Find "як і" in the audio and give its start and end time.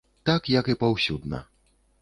0.53-0.77